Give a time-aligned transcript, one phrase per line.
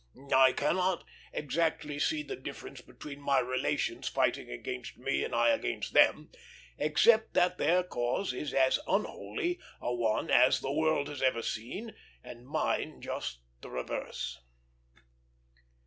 [0.33, 5.93] "I cannot exactly see the difference between my relations fighting against me and I against
[5.93, 6.31] them,
[6.79, 11.93] except that their cause is as unholy a one as the world has ever seen,
[12.23, 14.39] and mine just the reverse."